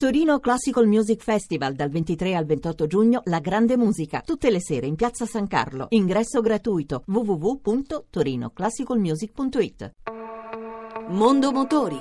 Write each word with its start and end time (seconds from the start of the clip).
Torino 0.00 0.40
Classical 0.40 0.86
Music 0.86 1.22
Festival 1.22 1.74
dal 1.74 1.90
23 1.90 2.34
al 2.34 2.46
28 2.46 2.86
giugno 2.86 3.20
La 3.24 3.38
Grande 3.38 3.76
Musica, 3.76 4.22
tutte 4.24 4.50
le 4.50 4.58
sere 4.58 4.86
in 4.86 4.94
Piazza 4.94 5.26
San 5.26 5.46
Carlo. 5.46 5.88
Ingresso 5.90 6.40
gratuito 6.40 7.02
www.torinoclassicalmusic.it. 7.04 9.90
Mondo 11.08 11.52
Motori. 11.52 11.98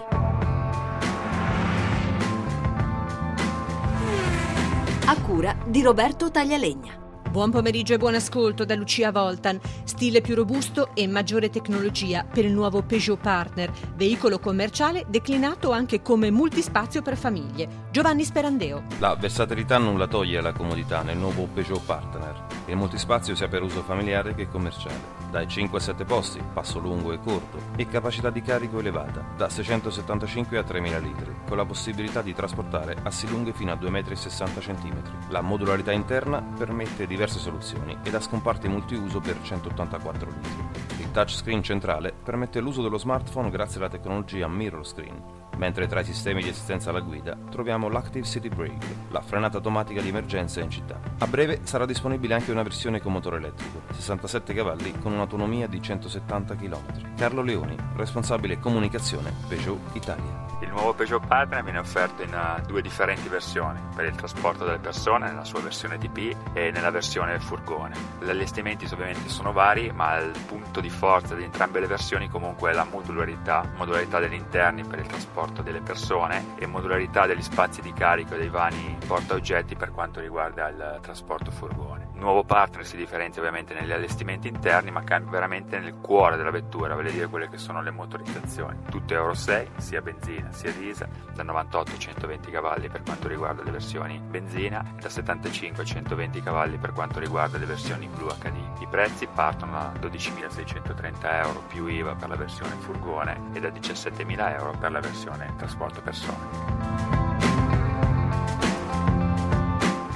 A 5.06 5.22
cura 5.22 5.58
di 5.68 5.82
Roberto 5.82 6.32
Taglialegna. 6.32 7.09
Buon 7.30 7.52
pomeriggio 7.52 7.94
e 7.94 8.00
buon 8.00 8.16
ascolto 8.16 8.66
da 8.66 8.74
Lucia 8.74 9.12
Voltan. 9.12 9.60
Stile 9.84 10.20
più 10.20 10.34
robusto 10.34 10.96
e 10.96 11.06
maggiore 11.06 11.52
tecnologia 11.52 12.24
per 12.24 12.44
il 12.44 12.52
nuovo 12.52 12.82
Peugeot 12.82 13.20
Partner, 13.22 13.72
veicolo 13.94 14.40
commerciale 14.40 15.06
declinato 15.08 15.70
anche 15.70 16.02
come 16.02 16.32
multispazio 16.32 17.04
per 17.04 17.16
famiglie. 17.16 17.86
Giovanni 17.92 18.24
Sperandeo. 18.24 18.86
La 18.98 19.14
versatilità 19.14 19.78
non 19.78 20.00
la 20.00 20.08
toglie 20.08 20.40
alla 20.40 20.54
comodità 20.54 21.04
nel 21.04 21.18
nuovo 21.18 21.48
Peugeot 21.54 21.86
Partner. 21.86 22.48
Il 22.66 22.76
multispazio 22.76 23.36
sia 23.36 23.48
per 23.48 23.62
uso 23.62 23.84
familiare 23.84 24.34
che 24.34 24.48
commerciale. 24.48 25.18
Dai 25.30 25.48
5 25.48 25.78
a 25.78 25.82
7 25.82 26.06
posti, 26.06 26.42
passo 26.54 26.80
lungo 26.80 27.12
e 27.12 27.20
corto 27.20 27.60
e 27.76 27.88
capacità 27.88 28.32
di 28.32 28.42
carico 28.42 28.80
elevata, 28.80 29.24
da 29.38 29.48
675 29.48 30.58
a 30.58 30.64
3000 30.64 30.98
litri, 30.98 31.36
con 31.48 31.58
la 31.58 31.66
possibilità 31.66 32.24
di 32.24 32.34
trasportare 32.34 32.98
assi 33.04 33.30
lunghe 33.30 33.54
fino 33.54 33.72
a 33.72 33.76
2,60 33.76 34.72
m. 34.72 35.30
La 35.30 35.42
modularità 35.42 35.92
interna 35.92 36.42
permette 36.42 37.06
di 37.06 37.16
diverse 37.20 37.40
soluzioni 37.40 37.98
ed 38.02 38.16
ha 38.16 38.22
scomparti 38.22 38.70
multiuso 38.70 39.20
per 39.20 39.42
184 39.42 40.30
litri. 40.30 41.02
Il 41.02 41.12
touchscreen 41.12 41.62
centrale 41.62 42.14
permette 42.14 42.62
l'uso 42.62 42.82
dello 42.82 42.98
smartphone 42.98 43.50
grazie 43.50 43.80
alla 43.80 43.90
tecnologia 43.90 44.48
Mirror 44.48 44.88
Screen, 44.88 45.22
mentre 45.60 45.88
tra 45.88 46.00
i 46.00 46.06
sistemi 46.06 46.42
di 46.42 46.50
assistenza 46.50 46.90
alla 46.90 47.02
guida 47.02 47.38
troviamo 47.52 47.90
l'Active 47.90 48.26
City 48.26 48.48
Brake, 48.48 48.96
la 49.10 49.22
frenata 49.22 49.58
automatica 49.58 50.02
di 50.02 50.08
emergenza 50.08 50.62
in 50.62 50.72
città. 50.72 51.00
A 51.20 51.28
breve 51.28 51.60
sarà 51.64 51.86
disponibile 51.86 52.34
anche 52.34 52.52
una 52.52 52.64
versione 52.64 53.02
con 53.02 53.12
motore 53.12 53.38
elettrico, 53.38 53.82
67 53.92 54.54
cavalli 54.54 54.98
con 55.00 55.12
un'autonomia 55.12 55.68
di 55.68 55.82
170 55.82 56.56
km. 56.56 57.16
Carlo 57.16 57.42
Leoni, 57.42 57.76
responsabile 57.96 58.58
comunicazione 58.58 59.34
Peugeot 59.48 59.80
Italia. 59.94 60.48
Il 60.62 60.70
nuovo 60.70 60.94
Peugeot 60.94 61.26
Partner 61.26 61.64
viene 61.64 61.80
offerto 61.80 62.22
in 62.22 62.34
uh, 62.34 62.66
due 62.66 62.82
differenti 62.82 63.28
versioni, 63.28 63.80
per 63.96 64.06
il 64.06 64.16
trasporto 64.16 64.66
delle 64.66 64.78
persone 64.78 65.28
nella 65.28 65.46
sua 65.46 65.62
versione 65.62 65.98
TP 65.98 66.36
e 66.54 66.72
nella 66.72 66.92
versione 66.92 67.40
furgone. 67.40 67.96
Gli 68.22 68.30
allestimenti 68.30 68.86
ovviamente 68.86 69.30
sono 69.30 69.52
vari, 69.52 69.92
ma 69.92 70.18
il 70.18 70.38
punto 70.48 70.80
di 70.82 70.90
forza 70.90 71.34
di 71.36 71.44
entrambe 71.44 71.80
le 71.80 71.88
versioni 71.88 72.30
comunque 72.30 72.72
è 72.72 72.74
la 72.74 72.84
modularità, 72.84 73.70
modularità 73.78 74.20
degli 74.20 74.34
interni 74.34 74.84
per 74.84 75.00
il 75.00 75.08
trasporto 75.08 75.49
delle 75.62 75.82
persone 75.82 76.56
e 76.58 76.66
modularità 76.66 77.26
degli 77.26 77.42
spazi 77.42 77.82
di 77.82 77.92
carico 77.94 78.36
dei 78.36 78.50
vani 78.50 78.98
porta 79.06 79.34
oggetti 79.34 79.76
per 79.76 79.92
quanto 79.92 80.20
riguarda 80.20 80.70
il 80.70 81.00
trasporto 81.02 81.52
furgone. 81.52 82.09
Nuovo 82.20 82.44
partner 82.44 82.86
si 82.86 82.98
differenzia 82.98 83.42
ovviamente 83.42 83.74
negli 83.74 83.94
allestimenti 83.94 84.50
interni, 84.50 84.92
ma 84.92 85.04
cambia 85.04 85.32
veramente 85.32 85.80
nel 85.80 85.96
cuore 86.02 86.36
della 86.36 86.52
vettura, 86.52 86.94
vale 86.94 87.10
a 87.10 87.12
dire 87.14 87.28
quelle 87.28 87.48
che 87.48 87.58
sono 87.58 87.82
le 87.82 87.92
motorizzazioni. 87.92 88.78
Tutto 88.90 89.14
Euro 89.14 89.34
6, 89.34 89.70
sia 89.78 90.02
benzina 90.02 90.52
sia 90.52 90.72
diesel, 90.74 91.08
da 91.34 91.44
98 91.44 91.92
a 91.92 91.98
120 91.98 92.52
cavalli 92.52 92.90
per 92.90 93.04
quanto 93.04 93.30
riguarda 93.30 93.64
le 93.64 93.72
versioni 93.72 94.20
benzina 94.20 94.84
e 94.98 95.02
da 95.02 95.08
75 95.08 95.82
a 95.82 95.86
120 95.86 96.42
cavalli 96.44 96.78
per 96.78 96.92
quanto 96.92 97.20
riguarda 97.20 97.58
le 97.58 97.66
versioni 97.66 98.08
Blu 98.08 98.28
HD. 98.28 98.82
I 98.82 98.88
prezzi 98.88 99.26
partono 99.34 99.72
da 99.72 99.94
12.630 100.02 101.46
euro 101.46 101.64
più 101.70 101.88
IVA 101.88 102.16
per 102.16 102.28
la 102.28 102.36
versione 102.36 102.76
furgone 102.80 103.40
e 103.54 103.62
da 103.62 103.70
17.000 103.70 104.58
euro 104.58 104.74
per 104.78 104.92
la 104.92 105.00
versione 105.00 105.54
trasporto 105.58 106.02
persone. 106.02 107.19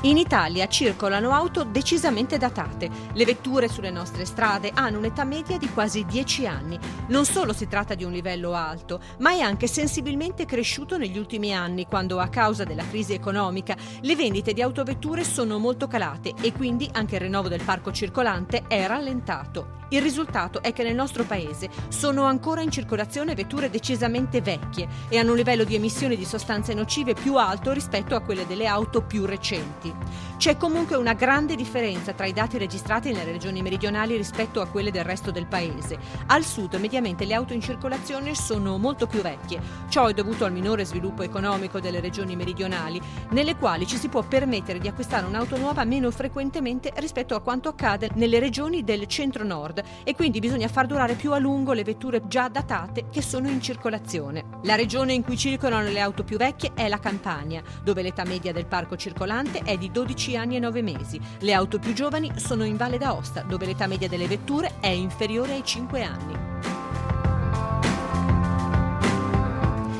In 0.06 0.18
Italia 0.18 0.68
circolano 0.68 1.32
auto 1.32 1.64
decisamente 1.64 2.38
datate. 2.38 2.90
Le 3.14 3.24
vetture 3.24 3.70
sulle 3.70 3.90
nostre 3.90 4.26
strade 4.26 4.70
hanno 4.74 4.98
un'età 4.98 5.24
media 5.24 5.58
di 5.58 5.70
quasi 5.70 6.04
10 6.04 6.46
anni. 6.46 6.78
Non 7.08 7.24
solo 7.24 7.54
si 7.54 7.70
tratta 7.70 7.96
di 7.96 8.04
un 8.04 8.12
livello 8.12 8.52
alto, 8.52 9.00
ma 9.20 9.32
è 9.32 9.40
anche 9.40 9.68
sensibilmente 9.68 10.44
cresciuto 10.44 10.98
negli 10.98 11.18
ultimi 11.18 11.56
anni, 11.56 11.86
quando 11.86 12.20
a 12.20 12.28
causa 12.28 12.66
della 12.66 12.86
crisi 12.86 13.14
economica 13.14 13.78
le 14.02 14.16
vendite 14.18 14.52
di 14.52 14.62
autovetture 14.62 15.24
sono 15.24 15.58
molto 15.58 15.88
calate 15.88 16.34
e 16.42 16.52
quindi 16.52 16.90
anche 16.92 17.16
il 17.16 17.22
rinnovo 17.22 17.48
del 17.48 17.64
parco 17.64 17.94
circolante 17.94 18.64
è 18.68 18.86
rallentato. 18.86 19.84
Il 19.94 20.02
risultato 20.02 20.64
è 20.64 20.74
che 20.74 20.82
nel 20.82 20.96
nostro 20.96 21.24
paese 21.24 21.70
sono 21.90 22.24
ancora 22.24 22.62
in 22.62 22.72
circolazione 22.72 23.36
vetture 23.36 23.70
decisamente 23.70 24.42
vecchie 24.42 24.88
e 25.08 25.20
hanno 25.20 25.32
un 25.32 25.38
livello 25.38 25.64
di 25.64 25.76
emissioni 25.76 26.18
di 26.18 26.26
sostanze 26.26 26.74
nocive 26.74 27.14
più 27.14 27.38
alto 27.38 27.72
rispetto 27.72 28.16
a 28.16 28.22
quelle 28.22 28.48
delle 28.48 28.66
auto 28.66 29.04
più 29.04 29.26
recenti. 29.26 29.93
C'è 30.38 30.58
comunque 30.58 30.98
una 30.98 31.14
grande 31.14 31.56
differenza 31.56 32.12
tra 32.12 32.26
i 32.26 32.34
dati 32.34 32.58
registrati 32.58 33.12
nelle 33.14 33.32
regioni 33.32 33.62
meridionali 33.62 34.18
rispetto 34.18 34.60
a 34.60 34.68
quelle 34.68 34.92
del 34.92 35.06
resto 35.06 35.32
del 35.32 35.46
paese. 35.46 35.98
Al 36.28 36.44
sud 36.44 36.74
mediamente 36.76 37.24
le 37.24 37.34
auto 37.34 37.54
in 37.54 37.62
circolazione 37.62 38.36
sono 38.36 38.78
molto 38.78 39.08
più 39.08 39.22
vecchie. 39.22 39.62
Ciò 39.88 40.08
è 40.08 40.14
dovuto 40.14 40.44
al 40.44 40.52
minore 40.52 40.84
sviluppo 40.84 41.24
economico 41.24 41.80
delle 41.80 42.02
regioni 42.02 42.36
meridionali, 42.36 43.02
nelle 43.30 43.56
quali 43.56 43.88
ci 43.88 43.96
si 43.98 44.10
può 44.10 44.22
permettere 44.22 44.80
di 44.80 44.88
acquistare 44.88 45.26
un'auto 45.26 45.58
nuova 45.58 45.86
meno 45.86 46.12
frequentemente 46.12 46.92
rispetto 46.98 47.36
a 47.36 47.42
quanto 47.42 47.70
accade 47.70 48.10
nelle 48.16 48.40
regioni 48.40 48.84
del 48.84 49.08
centro-nord 49.08 49.82
e 50.04 50.14
quindi 50.14 50.40
bisogna 50.40 50.68
far 50.68 50.88
durare 50.88 51.14
più 51.14 51.32
a 51.32 51.38
lungo 51.38 51.72
le 51.72 51.84
vetture 51.84 52.28
già 52.28 52.50
datate 52.50 53.06
che 53.10 53.22
sono 53.22 53.48
in 53.48 53.62
circolazione. 53.62 54.44
La 54.64 54.76
regione 54.76 55.14
in 55.14 55.24
cui 55.24 55.38
circolano 55.38 55.88
le 55.88 56.00
auto 56.02 56.24
più 56.24 56.38
vecchie 56.38 56.72
è 56.74 56.88
la 56.88 57.00
Campania, 57.00 57.62
dove 57.82 58.02
l'età 58.02 58.26
media 58.26 58.52
del 58.52 58.66
parco 58.66 58.98
circolante 58.98 59.60
è 59.60 59.78
di 59.84 59.92
12 59.92 60.38
anni 60.38 60.56
e 60.56 60.60
9 60.60 60.82
mesi. 60.82 61.20
Le 61.40 61.52
auto 61.52 61.78
più 61.78 61.92
giovani 61.92 62.32
sono 62.38 62.64
in 62.64 62.78
Valle 62.78 62.98
d'Aosta, 62.98 63.42
dove 63.42 63.66
l'età 63.66 63.86
media 63.86 64.08
delle 64.08 64.28
vetture 64.28 64.76
è 64.80 64.88
inferiore 64.88 65.52
ai 65.54 65.66
5 65.66 66.04
anni. 66.04 66.52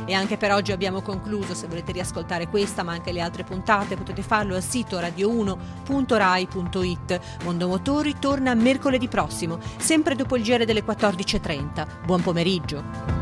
E 0.06 0.14
anche 0.14 0.38
per 0.38 0.54
oggi 0.54 0.72
abbiamo 0.72 1.02
concluso. 1.02 1.54
Se 1.54 1.68
volete 1.68 1.92
riascoltare 1.92 2.48
questa, 2.48 2.84
ma 2.84 2.94
anche 2.94 3.12
le 3.12 3.20
altre 3.20 3.44
puntate, 3.44 3.98
potete 3.98 4.22
farlo 4.22 4.56
al 4.56 4.64
sito 4.64 4.98
radio1.rai.it. 5.00 7.20
Mondo 7.44 7.68
Motori 7.68 8.16
torna 8.20 8.54
mercoledì 8.54 9.10
prossimo, 9.10 9.60
sempre 9.78 10.16
dopo 10.16 10.38
il 10.38 10.44
giro 10.44 10.64
delle 10.64 10.86
14.30. 10.86 12.06
Buon 12.06 12.22
pomeriggio. 12.22 13.13